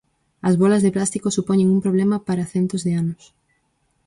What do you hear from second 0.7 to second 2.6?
de plástico supoñen un problema para